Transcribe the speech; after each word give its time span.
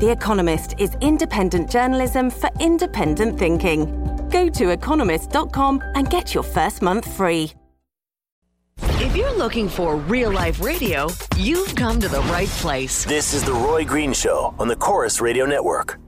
The 0.00 0.10
Economist 0.10 0.76
is 0.78 0.96
independent 1.02 1.70
journalism 1.70 2.30
for 2.30 2.48
independent 2.58 3.38
thinking. 3.38 3.84
Go 4.30 4.48
to 4.48 4.70
economist.com 4.70 5.82
and 5.94 6.08
get 6.08 6.32
your 6.32 6.42
first 6.42 6.80
month 6.80 7.04
free. 7.16 7.52
If 8.80 9.14
you're 9.14 9.36
looking 9.36 9.68
for 9.68 9.96
real 9.96 10.32
life 10.32 10.58
radio, 10.62 11.10
you've 11.36 11.74
come 11.74 12.00
to 12.00 12.08
the 12.08 12.22
right 12.32 12.48
place. 12.48 13.04
This 13.04 13.34
is 13.34 13.44
The 13.44 13.52
Roy 13.52 13.84
Green 13.84 14.14
Show 14.14 14.54
on 14.58 14.68
the 14.68 14.76
Corus 14.76 15.20
Radio 15.20 15.44
Network. 15.44 15.98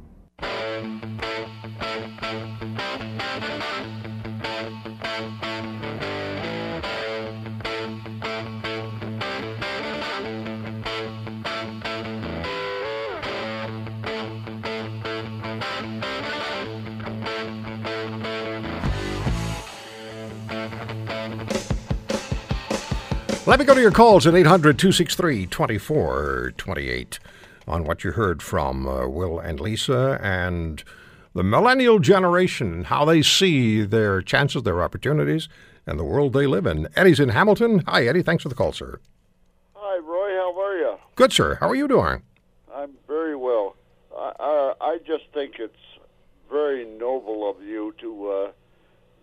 Let 23.45 23.59
me 23.59 23.65
go 23.65 23.75
to 23.75 23.81
your 23.81 23.91
calls 23.91 24.25
at 24.29 24.37
800 24.37 24.79
263 24.79 25.47
2428 25.47 27.19
on 27.67 27.83
what 27.83 28.05
you 28.05 28.13
heard 28.13 28.41
from 28.41 28.87
uh, 28.87 29.09
Will 29.09 29.41
and 29.41 29.59
Lisa 29.59 30.21
and 30.23 30.85
the 31.35 31.43
millennial 31.43 31.99
generation, 31.99 32.85
how 32.85 33.05
they 33.05 33.21
see 33.21 33.83
their 33.83 34.23
chances, 34.23 34.63
their 34.63 34.81
opportunities, 34.81 35.49
and 35.87 35.99
the 35.99 36.05
world 36.05 36.35
they 36.35 36.47
live 36.47 36.67
in. 36.67 36.87
Eddie's 36.95 37.19
in 37.19 37.31
Hamilton. 37.31 37.83
Hi, 37.89 38.07
Eddie. 38.07 38.23
Thanks 38.23 38.45
for 38.45 38.49
the 38.49 38.55
call, 38.55 38.71
sir. 38.71 39.01
Hi, 39.75 39.99
Roy. 39.99 40.31
How 40.37 40.61
are 40.61 40.79
you? 40.79 40.95
Good, 41.17 41.33
sir. 41.33 41.57
How 41.57 41.69
are 41.69 41.75
you 41.75 41.89
doing? 41.89 42.23
I'm 42.73 42.93
very 43.09 43.35
well. 43.35 43.75
I, 44.17 44.33
I, 44.39 44.75
I 44.81 44.99
just 45.05 45.25
think 45.35 45.55
it's 45.59 45.75
very 46.49 46.85
noble 46.85 47.51
of 47.51 47.61
you 47.61 47.93
to 47.99 48.31
uh, 48.31 48.53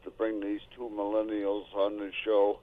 to 0.03 0.11
bring 0.11 0.41
these 0.41 0.61
two 0.75 0.91
millennials 0.93 1.73
on 1.73 1.99
the 1.99 2.11
show 2.25 2.59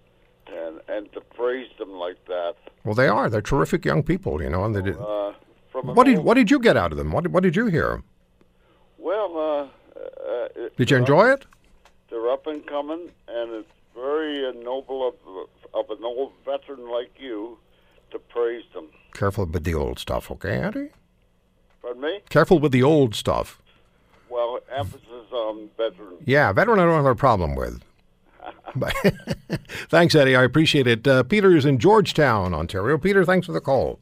and 0.48 0.80
and 0.88 1.12
to 1.12 1.20
praise 1.20 1.68
them 1.78 1.92
like 1.92 2.24
that. 2.26 2.54
Well, 2.84 2.94
they 2.94 3.08
are. 3.08 3.28
They're 3.28 3.40
terrific 3.42 3.84
young 3.84 4.02
people, 4.02 4.42
you 4.42 4.48
know. 4.50 4.64
And 4.64 4.74
they 4.74 4.82
did. 4.82 4.96
Uh, 4.98 5.32
from 5.70 5.94
What 5.94 6.04
did 6.04 6.18
What 6.20 6.34
did 6.34 6.50
you 6.50 6.58
get 6.58 6.76
out 6.76 6.92
of 6.92 6.98
them? 6.98 7.12
What 7.12 7.24
did, 7.24 7.32
What 7.32 7.42
did 7.42 7.56
you 7.56 7.66
hear? 7.66 8.02
Well, 8.98 9.36
uh, 9.38 10.00
uh, 10.00 10.48
it- 10.56 10.76
Did 10.76 10.90
you 10.90 10.96
enjoy 10.96 11.30
up- 11.30 11.40
it? 11.40 11.46
They're 12.10 12.30
up 12.30 12.46
and 12.46 12.64
coming, 12.66 13.10
and 13.28 13.50
it's 13.52 13.68
very 13.94 14.46
uh, 14.46 14.52
noble 14.52 15.08
of 15.08 15.14
of 15.74 15.90
an 15.90 16.04
old 16.04 16.32
veteran 16.44 16.88
like 16.90 17.12
you 17.18 17.58
to 18.10 18.18
praise 18.18 18.64
them. 18.72 18.88
Careful 19.12 19.46
with 19.46 19.64
the 19.64 19.74
old 19.74 19.98
stuff, 19.98 20.30
okay, 20.30 20.56
Eddie? 20.58 20.90
Pardon 21.82 22.02
me? 22.02 22.20
Careful 22.30 22.58
with 22.58 22.72
the 22.72 22.82
old 22.82 23.14
stuff. 23.14 23.60
Well, 24.28 24.58
emphasis 24.74 25.30
on 25.32 25.68
veteran. 25.76 26.16
Yeah, 26.24 26.52
veteran 26.52 26.78
I 26.78 26.84
don't 26.84 26.96
have 26.96 27.06
a 27.06 27.14
problem 27.14 27.54
with. 27.56 27.82
Thanks, 29.88 30.14
Eddie. 30.14 30.36
I 30.36 30.42
appreciate 30.44 30.86
it. 30.86 31.06
Uh, 31.06 31.22
Peter 31.22 31.54
is 31.54 31.64
in 31.64 31.78
Georgetown, 31.78 32.54
Ontario. 32.54 32.98
Peter, 32.98 33.24
thanks 33.24 33.46
for 33.46 33.52
the 33.52 33.60
call. 33.60 33.98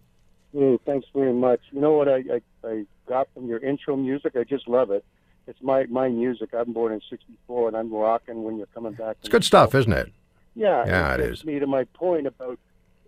Mm, 0.55 0.79
thanks 0.87 1.07
very 1.15 1.33
much. 1.33 1.61
You 1.73 1.81
know 1.81 1.93
what 1.93 2.09
I, 2.09 2.23
I, 2.33 2.41
I 2.67 2.85
got 3.07 3.29
from 3.35 3.47
your 3.47 3.59
intro 3.59 3.97
music? 3.97 4.37
I 4.37 4.45
just 4.45 4.69
love 4.69 4.91
it. 4.91 5.05
It's 5.47 5.61
my, 5.61 5.85
my 5.87 6.09
music. 6.09 6.51
I'm 6.55 6.73
born 6.73 6.93
in 6.93 7.01
'64, 7.11 7.69
and 7.69 7.77
I'm 7.77 7.93
rocking 7.93 8.45
when 8.45 8.57
you're 8.57 8.67
coming 8.69 8.95
back. 8.95 9.17
It's 9.21 9.29
good 9.29 9.45
stuff, 9.45 9.75
isn't 9.75 9.93
it? 9.93 10.13
Yeah, 10.55 10.87
Yeah, 10.87 11.15
it 11.15 11.19
gets 11.19 11.41
is. 11.41 11.45
Me 11.45 11.59
to 11.59 11.67
my 11.67 11.85
point 11.85 12.27
about 12.27 12.59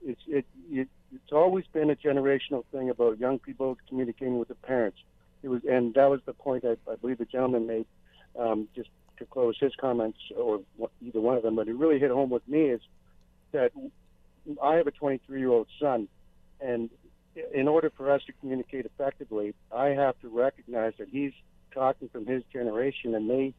it's 0.04 0.20
it, 0.26 0.44
it 0.70 0.88
it's 1.14 1.32
always 1.32 1.64
been 1.72 1.90
a 1.90 1.96
generational 1.96 2.64
thing 2.72 2.90
about 2.90 3.18
young 3.18 3.38
people 3.38 3.78
communicating 3.88 4.38
with 4.38 4.48
their 4.48 4.56
parents. 4.56 4.98
It 5.42 5.48
was, 5.48 5.62
and 5.64 5.94
that 5.94 6.10
was 6.10 6.20
the 6.26 6.32
point 6.32 6.64
I, 6.64 6.76
I 6.90 6.96
believe 6.96 7.18
the 7.18 7.24
gentleman 7.24 7.66
made. 7.66 7.86
Um, 8.38 8.68
just 8.74 8.90
to 9.18 9.24
close 9.26 9.56
his 9.58 9.72
comments, 9.80 10.18
or 10.36 10.60
either 11.04 11.20
one 11.20 11.36
of 11.36 11.42
them, 11.42 11.56
but 11.56 11.68
it 11.68 11.74
really 11.74 11.98
hit 11.98 12.10
home 12.10 12.30
with 12.30 12.46
me 12.48 12.62
is 12.70 12.80
that 13.52 13.72
I 14.62 14.74
have 14.74 14.86
a 14.86 14.90
23 14.90 15.38
year 15.38 15.50
old 15.50 15.68
son, 15.80 16.08
and 16.60 16.90
in 17.52 17.68
order 17.68 17.90
for 17.96 18.10
us 18.10 18.22
to 18.26 18.32
communicate 18.32 18.86
effectively, 18.86 19.54
I 19.74 19.88
have 19.88 20.18
to 20.20 20.28
recognize 20.28 20.94
that 20.98 21.08
he's 21.08 21.32
talking 21.72 22.08
from 22.08 22.26
his 22.26 22.42
generation 22.52 23.14
and 23.14 23.28
they 23.28 23.54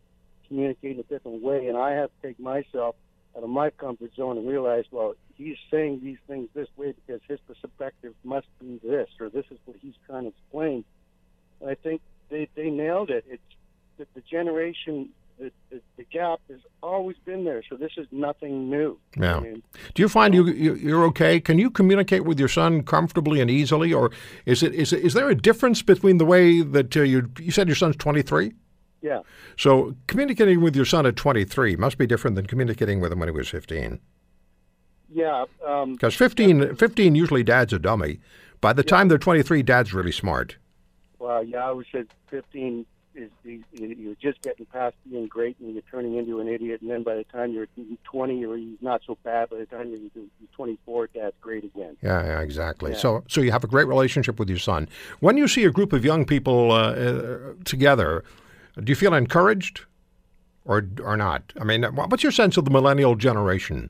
communicate 0.47 0.95
in 0.95 1.00
a 1.00 1.03
different 1.03 1.44
way, 1.44 1.68
and 1.68 1.78
I 1.78 1.91
have 1.91 2.09
to 2.09 2.28
take 2.28 2.39
myself 2.39 2.95
out 3.35 3.44
of 3.44 3.50
my 3.50 3.69
comfort 3.69 4.12
zone 4.16 4.38
and 4.38 4.47
realize, 4.47 4.85
well, 4.91 5.13
he's 5.35 5.57
saying 5.69 6.01
these 6.03 6.18
things 6.28 6.50
this 6.53 6.68
way 6.75 6.94
because 6.94 7.22
his 7.28 7.39
perspective 7.47 8.13
must 8.24 8.47
be 8.59 8.79
this, 8.84 9.09
or 9.19 9.29
this 9.29 9.45
is 9.51 9.59
what 9.66 9.78
he's 9.81 9.94
trying 10.07 10.24
to 10.24 10.29
explain. 10.29 10.84
And 11.62 11.69
I 11.69 11.75
think 11.75 12.01
they, 12.29 12.50
they 12.56 12.69
nailed 12.69 13.09
it. 13.09 13.25
It's 13.28 13.41
the, 13.97 14.07
the 14.16 14.22
generation, 14.22 15.09
the, 15.38 15.52
the, 15.70 15.81
the 15.98 16.03
gap 16.06 16.40
has 16.50 16.59
always 16.81 17.18
been 17.25 17.44
there, 17.44 17.62
so 17.70 17.75
this 17.75 17.92
is 17.98 18.08
nothing 18.12 18.70
new. 18.70 19.00
Yeah. 19.16 19.38
I 19.38 19.40
mean, 19.42 19.64
Do 19.94 20.02
you 20.02 20.09
find 20.09 20.34
you, 20.34 20.48
you 20.48 20.75
you're 20.75 21.03
okay? 21.06 21.40
Can 21.40 21.59
you 21.59 21.70
communicate 21.70 22.25
with 22.25 22.40
your 22.40 22.48
son 22.48 22.84
comfortably 22.84 23.40
and 23.40 23.50
easily, 23.50 23.94
or 23.94 24.12
is 24.46 24.64
it 24.64 24.74
is 24.74 24.94
it, 24.94 25.03
is 25.03 25.14
there 25.14 25.30
a 25.30 25.36
difference 25.36 25.81
between 25.81 26.18
the 26.18 26.25
way 26.25 26.62
that 26.62 26.96
uh, 26.98 27.02
you 27.02 27.30
you 27.40 27.52
said 27.52 27.68
your 27.68 27.75
son's 27.75 27.96
23? 27.98 28.53
yeah. 29.02 29.22
So 29.58 29.96
communicating 30.08 30.62
with 30.62 30.75
your 30.75 30.86
son 30.86 31.06
at 31.06 31.16
23 31.16 31.75
must 31.75 31.98
be 31.98 32.08
different 32.08 32.36
than 32.36 32.46
communicating 32.46 33.00
with 33.00 33.12
him 33.12 33.19
when 33.19 33.30
he 33.30 33.31
was 33.31 33.50
15. 33.50 34.00
Yeah, 35.09 35.46
um, 35.66 35.94
Because 35.94 36.16
15, 36.16 36.75
15 36.75 37.16
usually 37.16 37.44
dad's 37.44 37.74
a 37.74 37.80
dummy. 37.80 38.19
By 38.59 38.74
the 38.74 38.84
time 38.84 39.08
they're 39.08 39.18
23, 39.18 39.64
dad's 39.64 39.94
really 39.94 40.12
smart. 40.12 40.58
Well, 41.19 41.44
yeah, 41.44 41.59
I 41.59 41.68
always 41.69 41.88
said 41.92 42.08
15 42.30 42.86
is 43.17 43.31
you're 43.73 44.16
just 44.16 44.41
getting 44.41 44.66
past 44.67 44.95
being 45.09 45.28
great 45.28 45.57
and 45.59 45.73
you're 45.73 45.83
turning 45.89 46.16
into 46.17 46.39
an 46.39 46.47
idiot, 46.47 46.81
and 46.81 46.89
then 46.89 47.03
by 47.03 47.16
the 47.16 47.23
time 47.25 47.51
you're 47.51 47.67
20, 48.03 48.38
you're 48.38 48.59
not 48.79 49.01
so 49.05 49.17
bad. 49.23 49.50
By 49.50 49.57
the 49.57 49.66
time 49.66 49.89
you're 49.89 50.00
you're 50.16 50.50
24, 50.55 51.09
that's 51.16 51.35
great 51.41 51.63
again. 51.63 51.97
Yeah, 52.01 52.23
yeah, 52.23 52.39
exactly. 52.41 52.91
Yeah. 52.91 52.97
So, 52.97 53.23
so 53.27 53.41
you 53.41 53.51
have 53.51 53.63
a 53.63 53.67
great 53.67 53.88
relationship 53.88 54.39
with 54.39 54.50
your 54.50 54.59
son. 54.59 54.88
When 55.19 55.38
you 55.38 55.47
see 55.47 55.66
a 55.66 55.72
group 55.72 55.94
of 55.94 56.06
young 56.06 56.25
people 56.25 56.72
uh, 56.72 56.91
uh, 56.91 57.38
together, 57.66 58.23
do 58.81 58.91
you 58.91 58.95
feel 58.95 59.13
encouraged, 59.13 59.85
or 60.66 60.88
or 61.03 61.17
not? 61.17 61.53
I 61.59 61.63
mean, 61.63 61.83
what's 61.83 62.23
your 62.23 62.31
sense 62.31 62.56
of 62.57 62.66
the 62.66 62.72
millennial 62.72 63.16
generation? 63.16 63.89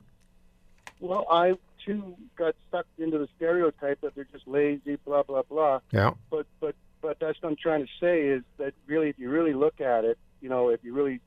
Well, 1.00 1.26
I 1.30 1.54
too 1.84 2.16
got 2.36 2.54
sucked 2.70 2.98
into 2.98 3.18
the 3.18 3.28
stereotype 3.36 4.00
that 4.00 4.14
they're 4.14 4.26
just 4.32 4.48
lazy, 4.48 4.96
blah 5.04 5.22
blah 5.22 5.42
blah. 5.42 5.80
Yeah, 5.92 6.12
But 6.30 6.46
but 6.60 6.74
but 7.00 7.18
that's 7.20 7.40
what 7.40 7.50
I'm 7.50 7.56
trying 7.56 7.84
to 7.84 7.92
say 8.00 8.22
is 8.22 8.42
that 8.58 8.74
really, 8.86 9.08
if 9.08 9.18
you 9.18 9.30
really 9.30 9.54
look 9.54 9.80
at 9.80 10.04
it, 10.04 10.18
you 10.40 10.48
know, 10.48 10.68
if 10.68 10.82
you 10.82 10.92
really, 10.92 11.20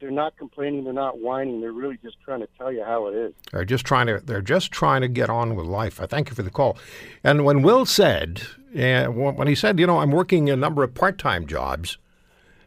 they're 0.00 0.10
not 0.10 0.36
complaining, 0.36 0.84
they're 0.84 0.92
not 0.92 1.18
whining, 1.20 1.60
they're 1.60 1.72
really 1.72 1.98
just 2.02 2.16
trying 2.24 2.40
to 2.40 2.48
tell 2.58 2.72
you 2.72 2.84
how 2.84 3.06
it 3.06 3.14
is. 3.14 3.34
they're 3.52 3.64
just 3.64 3.84
trying 3.84 4.06
to 4.06 4.20
they're 4.24 4.42
just 4.42 4.72
trying 4.72 5.00
to 5.00 5.08
get 5.08 5.30
on 5.30 5.54
with 5.54 5.66
life. 5.66 6.00
I 6.00 6.06
thank 6.06 6.28
you 6.28 6.34
for 6.34 6.42
the 6.42 6.50
call. 6.50 6.76
And 7.22 7.44
when 7.44 7.62
Will 7.62 7.86
said, 7.86 8.40
when 8.72 9.48
he 9.48 9.54
said, 9.54 9.78
you 9.78 9.86
know, 9.86 9.98
I'm 9.98 10.10
working 10.10 10.50
a 10.50 10.56
number 10.56 10.82
of 10.82 10.94
part 10.94 11.18
time 11.18 11.46
jobs, 11.46 11.98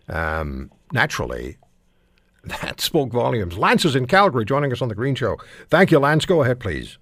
um, 0.07 0.71
naturally. 0.91 1.57
That 2.61 2.79
spoke 2.79 3.11
volumes. 3.11 3.57
Lance 3.57 3.83
is 3.83 3.97
in 3.97 4.07
Calgary 4.07 4.45
joining 4.45 4.71
us 4.71 4.81
on 4.81 4.87
the 4.87 4.95
Green 4.95 5.13
Show. 5.13 5.37
Thank 5.69 5.91
you, 5.91 5.99
Lance. 5.99 6.25
Go 6.25 6.41
ahead, 6.41 6.61
please. 6.61 6.97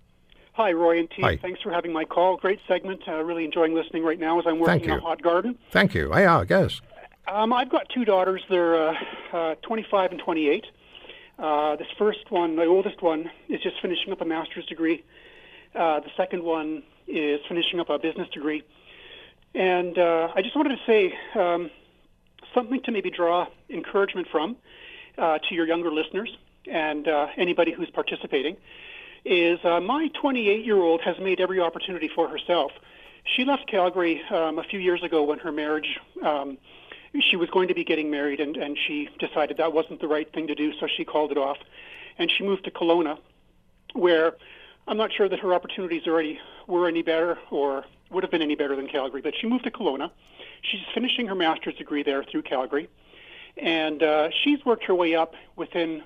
Hi, 0.57 0.71
Roy 0.71 0.97
and 0.97 1.07
team. 1.11 1.23
Hi. 1.23 1.37
Thanks 1.37 1.61
for 1.61 1.71
having 1.71 1.93
my 1.93 2.03
call. 2.03 2.35
Great 2.35 2.59
segment. 2.67 3.03
Uh, 3.07 3.23
really 3.23 3.45
enjoying 3.45 3.75
listening 3.75 4.03
right 4.03 4.19
now 4.19 4.39
as 4.39 4.47
I'm 4.47 4.53
Thank 4.55 4.67
working 4.67 4.83
in 4.85 4.89
you. 4.89 4.97
a 4.97 5.01
hot 5.01 5.21
garden. 5.21 5.55
Thank 5.71 5.93
you. 5.93 6.09
Yeah, 6.11 6.39
I 6.39 6.45
guess. 6.45 6.81
Um, 7.27 7.53
I've 7.53 7.69
got 7.69 7.87
two 7.93 8.05
daughters. 8.05 8.41
They're 8.49 8.89
uh, 8.89 8.95
uh, 9.31 9.55
25 9.61 10.13
and 10.13 10.19
28. 10.19 10.65
Uh, 11.37 11.75
this 11.75 11.85
first 11.99 12.31
one, 12.31 12.55
the 12.55 12.65
oldest 12.65 13.03
one, 13.03 13.29
is 13.47 13.61
just 13.61 13.75
finishing 13.83 14.11
up 14.11 14.19
a 14.21 14.25
master's 14.25 14.65
degree. 14.65 15.03
Uh, 15.75 15.99
the 15.99 16.09
second 16.17 16.41
one 16.41 16.81
is 17.07 17.39
finishing 17.47 17.79
up 17.79 17.91
a 17.91 17.99
business 17.99 18.27
degree. 18.29 18.63
And 19.53 19.95
uh, 19.99 20.29
I 20.35 20.41
just 20.41 20.55
wanted 20.55 20.75
to 20.75 20.81
say 20.87 21.13
um, 21.39 21.69
something 22.55 22.81
to 22.85 22.91
maybe 22.91 23.11
draw 23.11 23.45
encouragement 23.69 24.27
from 24.31 24.57
uh, 25.19 25.37
to 25.37 25.53
your 25.53 25.67
younger 25.67 25.91
listeners 25.91 26.35
and 26.65 27.07
uh, 27.07 27.27
anybody 27.37 27.73
who's 27.73 27.91
participating 27.91 28.57
is 29.27 29.59
uh, 29.63 29.79
my 29.81 30.09
28 30.19 30.65
year 30.65 30.77
old 30.77 31.01
has 31.01 31.17
made 31.19 31.39
every 31.39 31.59
opportunity 31.59 32.09
for 32.13 32.27
herself. 32.27 32.71
she 33.35 33.43
left 33.43 33.67
Calgary 33.67 34.21
um, 34.29 34.57
a 34.57 34.63
few 34.63 34.79
years 34.79 35.03
ago 35.03 35.23
when 35.23 35.39
her 35.39 35.51
marriage. 35.51 35.99
Um, 36.23 36.57
she 37.21 37.35
was 37.35 37.49
going 37.49 37.67
to 37.67 37.73
be 37.73 37.83
getting 37.83 38.11
married, 38.11 38.39
and, 38.39 38.57
and 38.57 38.77
she 38.77 39.09
decided 39.19 39.57
that 39.57 39.73
wasn't 39.73 40.01
the 40.01 40.07
right 40.07 40.31
thing 40.33 40.47
to 40.47 40.55
do, 40.55 40.71
so 40.79 40.87
she 40.87 41.03
called 41.03 41.31
it 41.31 41.37
off. 41.37 41.57
And 42.17 42.31
she 42.31 42.43
moved 42.43 42.65
to 42.65 42.71
Kelowna, 42.71 43.17
where 43.93 44.35
I'm 44.87 44.97
not 44.97 45.11
sure 45.11 45.27
that 45.27 45.39
her 45.39 45.53
opportunities 45.53 46.07
already 46.07 46.39
were 46.67 46.87
any 46.87 47.01
better 47.01 47.37
or 47.51 47.85
would 48.09 48.23
have 48.23 48.31
been 48.31 48.41
any 48.41 48.55
better 48.55 48.75
than 48.75 48.87
Calgary, 48.87 49.21
but 49.21 49.33
she 49.39 49.47
moved 49.47 49.65
to 49.65 49.71
Kelowna. 49.71 50.11
She's 50.61 50.81
finishing 50.93 51.27
her 51.27 51.35
master's 51.35 51.75
degree 51.75 52.03
there 52.03 52.23
through 52.23 52.43
Calgary, 52.43 52.89
and 53.57 54.01
uh, 54.01 54.29
she's 54.43 54.63
worked 54.65 54.85
her 54.85 54.95
way 54.95 55.15
up 55.15 55.33
within 55.55 56.03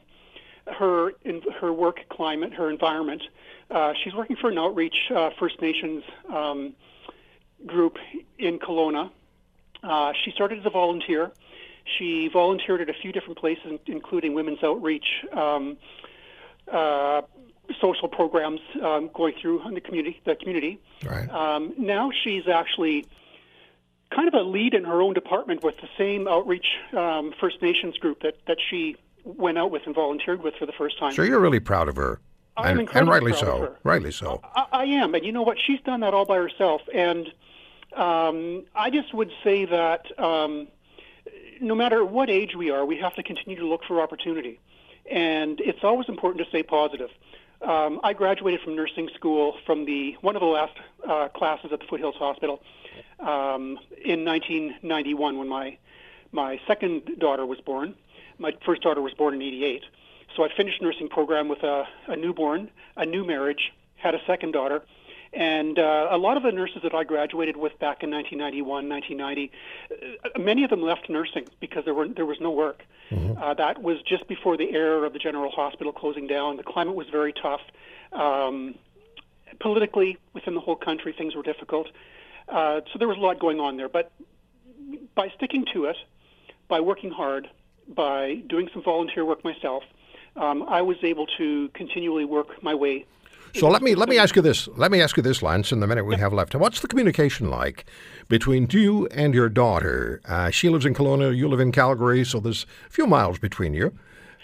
her 0.68 1.12
in 1.24 1.42
her 1.60 1.74
work 1.74 2.00
climate, 2.10 2.54
her 2.54 2.69
environment. 2.69 3.24
Uh, 3.69 3.94
she's 4.04 4.13
working 4.13 4.36
for 4.36 4.50
an 4.50 4.58
outreach 4.58 4.96
uh, 5.16 5.30
First 5.40 5.62
Nations 5.62 6.04
um, 6.31 6.74
group 7.66 7.98
in 8.38 8.60
Kelowna. 8.60 9.12
Uh, 9.84 10.13
she 10.24 10.31
started 10.31 10.60
as 10.60 10.66
a 10.66 10.69
volunteer. 10.69 11.31
She 11.98 12.30
volunteered 12.31 12.81
at 12.81 12.90
a 12.90 12.94
few 12.94 13.12
different 13.12 13.40
places, 13.40 13.80
including 13.88 14.34
Women's 14.34 14.63
Outreach, 14.63 15.06
um, 15.34 15.78
uh, 16.72 17.22
social 17.80 18.08
programs 18.08 18.60
um, 18.84 19.10
going 19.13 19.34
through 19.42 19.68
in 19.68 19.74
the 19.74 19.81
community. 19.81 20.22
The 20.25 20.36
community. 20.36 20.80
Right. 21.04 21.30
Um, 21.30 21.74
now 21.78 22.12
she's 22.24 22.48
actually 22.48 23.08
kind 24.13 24.28
of 24.28 24.34
a 24.34 24.44
lead 24.44 24.74
in 24.74 24.84
her 24.84 25.02
own 25.02 25.13
department 25.13 25.63
with 25.63 25.75
the 25.78 25.88
same 25.98 26.28
outreach 26.28 26.68
um, 26.94 27.34
First 27.40 27.62
Nations 27.62 27.98
group 27.98 28.22
that, 28.22 28.36
that 28.46 28.58
she 28.69 28.98
went 29.24 29.58
out 29.58 29.72
with 29.72 29.84
and 29.86 29.96
volunteered 29.96 30.42
with 30.42 30.56
for 30.56 30.66
the 30.66 30.74
first 30.74 31.00
time. 31.00 31.14
So 31.14 31.24
you're 31.24 31.40
really 31.40 31.60
proud 31.60 31.88
of 31.88 31.96
her. 31.96 32.20
I'm 32.58 32.80
and, 32.80 32.90
and 32.94 33.08
rightly 33.10 33.34
so. 33.34 33.76
Rightly 33.84 34.12
so. 34.12 34.42
I, 34.56 34.66
I 34.72 34.84
am, 34.86 35.16
and 35.16 35.26
you 35.26 35.32
know 35.32 35.42
what? 35.42 35.58
She's 35.66 35.80
done 35.82 36.02
that 36.02 36.14
all 36.14 36.26
by 36.26 36.38
herself. 36.38 36.82
And 36.94 37.28
um, 37.96 38.66
I 38.76 38.90
just 38.90 39.14
would 39.14 39.32
say 39.44 39.66
that 39.66 40.06
um, 40.20 40.68
no 41.62 41.76
matter 41.76 42.04
what 42.04 42.30
age 42.30 42.56
we 42.56 42.70
are, 42.70 42.86
we 42.86 42.98
have 42.98 43.16
to 43.16 43.24
continue 43.24 43.58
to 43.60 43.68
look 43.68 43.82
for 43.88 44.02
opportunity. 44.02 44.60
And 45.10 45.60
it's 45.62 45.84
always 45.84 46.10
important 46.10 46.44
to 46.44 46.50
stay 46.50 46.64
positive. 46.64 47.10
Um, 47.62 48.00
I 48.04 48.14
graduated 48.14 48.62
from 48.62 48.76
nursing 48.76 49.10
school 49.16 49.56
from 49.66 49.86
the 49.86 50.16
one 50.22 50.36
of 50.36 50.40
the 50.40 50.48
last 50.48 50.74
uh, 51.08 51.28
classes 51.30 51.72
at 51.72 51.80
the 51.80 51.86
Foothills 51.86 52.16
Hospital 52.16 52.62
um, 53.20 53.78
in 54.04 54.26
1991 54.26 55.38
when 55.38 55.48
my 55.48 55.78
my 56.31 56.60
second 56.68 57.19
daughter 57.19 57.45
was 57.45 57.60
born. 57.62 57.95
My 58.38 58.54
first 58.66 58.81
daughter 58.81 59.01
was 59.01 59.13
born 59.13 59.33
in 59.33 59.42
'88. 59.42 59.83
So 60.36 60.44
I 60.44 60.50
finished 60.56 60.81
nursing 60.81 61.10
program 61.10 61.50
with 61.50 61.63
a, 61.63 61.88
a 62.07 62.16
newborn, 62.16 62.69
a 62.95 63.06
new 63.06 63.25
marriage, 63.25 63.74
had 63.98 64.16
a 64.16 64.22
second 64.25 64.51
daughter, 64.54 64.81
and 65.33 65.80
uh, 65.80 66.07
a 66.12 66.18
lot 66.18 66.36
of 66.38 66.44
the 66.44 66.51
nurses 66.51 66.81
that 66.83 66.94
I 66.94 67.04
graduated 67.04 67.56
with 67.56 67.78
back 67.80 68.04
in 68.04 68.12
1991, 68.12 68.89
1990, 68.89 69.51
uh, 70.24 70.39
many 70.39 70.63
of 70.63 70.69
them 70.69 70.81
left 70.81 71.10
nursing 71.10 71.48
because 71.60 71.86
there 71.86 71.94
were 71.94 72.07
there 72.07 72.25
was 72.25 72.39
no 72.42 72.51
work. 72.51 72.84
Uh, 73.38 73.54
that 73.54 73.81
was 73.81 74.01
just 74.01 74.27
before 74.27 74.57
the 74.57 74.72
era 74.72 75.06
of 75.06 75.13
the 75.13 75.19
general 75.19 75.51
hospital 75.51 75.94
closing 75.94 76.27
down. 76.27 76.57
The 76.57 76.63
climate 76.63 76.95
was 76.95 77.07
very 77.10 77.34
tough. 77.34 77.62
Um, 78.12 78.75
politically, 79.60 80.18
within 80.34 80.54
the 80.54 80.62
whole 80.62 80.75
country, 80.75 81.13
things 81.18 81.36
were 81.36 81.44
difficult. 81.44 81.88
Uh, 82.50 82.81
so 82.92 83.00
there 83.00 83.07
was 83.07 83.18
a 83.18 83.22
lot 83.22 83.39
going 83.39 83.60
on 83.60 83.77
there. 83.77 83.89
But 83.89 84.12
by 85.16 85.30
sticking 85.36 85.66
to 85.74 85.86
it, 85.86 85.98
by 86.72 86.80
working 86.80 87.12
hard, 87.12 87.50
by 87.90 88.42
doing 88.48 88.70
some 88.74 88.82
volunteer 88.82 89.26
work 89.26 89.44
myself, 89.44 89.84
um, 90.38 90.64
I 90.64 90.82
was 90.82 90.98
able 91.04 91.28
to 91.38 91.70
continually 91.76 92.26
work 92.26 92.64
my 92.64 92.74
way 92.74 93.06
So 93.54 93.68
let 93.68 93.82
me 93.82 93.96
let 93.96 94.08
me 94.08 94.18
ask 94.18 94.36
you 94.38 94.42
this. 94.42 94.70
Let 94.78 94.92
me 94.92 95.02
ask 95.02 95.18
you 95.18 95.24
this, 95.24 95.42
Lance. 95.42 95.74
In 95.74 95.82
the 95.82 95.88
minute 95.88 96.06
we 96.06 96.16
have 96.16 96.32
left, 96.32 96.56
what's 96.56 96.80
the 96.80 96.88
communication 96.88 97.50
like 97.50 97.86
between 98.30 98.68
you 98.72 99.08
and 99.08 99.34
your 99.34 99.50
daughter? 99.50 100.22
Uh, 100.26 100.50
she 100.50 100.70
lives 100.70 100.86
in 100.86 100.94
Kelowna. 100.94 101.36
You 101.36 101.50
live 101.50 101.60
in 101.60 101.74
Calgary, 101.74 102.24
so 102.24 102.40
there's 102.40 102.66
a 102.88 102.90
few 102.90 103.06
miles 103.06 103.40
between 103.40 103.74
you. 103.74 103.94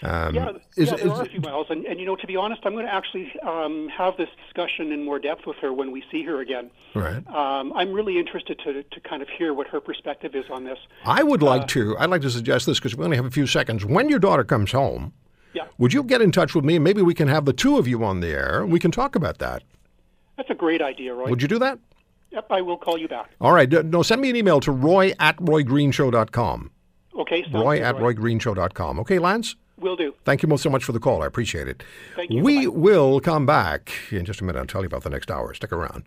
Um, 0.02 0.34
Yeah, 0.34 0.50
is- 0.76 0.90
yeah 0.90 0.96
there 0.96 1.06
is- 1.06 1.12
are 1.12 1.22
a 1.22 1.28
few 1.28 1.40
miles, 1.40 1.66
and, 1.70 1.84
and 1.86 1.98
you 1.98 2.06
know, 2.06 2.14
to 2.16 2.26
be 2.26 2.36
honest, 2.36 2.62
I'm 2.64 2.72
going 2.72 2.86
to 2.86 2.92
actually 2.94 3.32
um, 3.42 3.88
have 3.88 4.16
this 4.16 4.28
discussion 4.46 4.92
in 4.92 5.04
more 5.04 5.18
depth 5.18 5.46
with 5.46 5.56
her 5.56 5.72
when 5.72 5.90
we 5.90 6.04
see 6.10 6.22
her 6.24 6.40
again. 6.40 6.70
Right. 6.94 7.26
Um, 7.28 7.72
I'm 7.74 7.92
really 7.92 8.18
interested 8.18 8.58
to 8.64 8.82
to 8.84 9.00
kind 9.00 9.22
of 9.22 9.28
hear 9.28 9.52
what 9.54 9.66
her 9.68 9.80
perspective 9.80 10.34
is 10.34 10.44
on 10.50 10.64
this. 10.64 10.78
I 11.04 11.22
would 11.22 11.42
like 11.42 11.62
Uh, 11.62 11.66
to. 11.66 11.98
I'd 11.98 12.10
like 12.10 12.22
to 12.22 12.30
suggest 12.30 12.66
this 12.66 12.78
because 12.78 12.96
we 12.96 13.04
only 13.04 13.16
have 13.16 13.26
a 13.26 13.30
few 13.30 13.46
seconds. 13.46 13.84
When 13.84 14.08
your 14.08 14.18
daughter 14.20 14.44
comes 14.44 14.70
home, 14.72 15.12
Yeah, 15.54 15.64
would 15.78 15.92
you 15.92 16.02
get 16.04 16.22
in 16.22 16.30
touch 16.30 16.54
with 16.54 16.64
me? 16.64 16.76
and 16.76 16.84
Maybe 16.84 17.02
we 17.02 17.14
can 17.14 17.26
have 17.28 17.44
the 17.44 17.52
two 17.52 17.76
of 17.78 17.88
you 17.88 18.04
on 18.04 18.20
the 18.20 18.28
air. 18.28 18.62
and 18.62 18.70
We 18.72 18.78
can 18.78 18.90
talk 18.92 19.16
about 19.16 19.38
that. 19.38 19.62
that's 20.36 20.50
a 20.50 20.54
great 20.54 20.80
idea, 20.80 21.12
Roy. 21.14 21.28
Would 21.30 21.42
you 21.42 21.48
do 21.48 21.58
that? 21.58 21.78
Yep, 22.30 22.46
I 22.50 22.60
will 22.60 22.76
call 22.76 22.98
you 22.98 23.08
back. 23.08 23.30
All 23.40 23.52
right. 23.52 23.68
No, 23.84 24.02
send 24.02 24.20
me 24.20 24.30
an 24.30 24.36
email 24.36 24.60
to 24.60 24.70
roy 24.70 25.12
at 25.18 25.36
roygreenshow.com. 25.38 26.70
Okay, 27.18 27.44
Roy 27.52 27.78
good, 27.78 27.84
at 27.84 27.96
roygreenshow.com. 27.96 29.00
Okay, 29.00 29.18
Lance? 29.18 29.56
Will 29.80 29.96
do. 29.96 30.14
Thank 30.24 30.42
you 30.42 30.48
most 30.48 30.62
so 30.62 30.70
much 30.70 30.84
for 30.84 30.92
the 30.92 31.00
call. 31.00 31.22
I 31.22 31.26
appreciate 31.26 31.68
it. 31.68 31.82
Thank 32.16 32.30
you. 32.30 32.42
We 32.42 32.66
Bye-bye. 32.66 32.78
will 32.78 33.20
come 33.20 33.46
back 33.46 33.92
in 34.10 34.24
just 34.24 34.40
a 34.40 34.44
minute. 34.44 34.58
I'll 34.58 34.66
tell 34.66 34.82
you 34.82 34.86
about 34.86 35.04
the 35.04 35.10
next 35.10 35.30
hour. 35.30 35.54
Stick 35.54 35.72
around. 35.72 36.04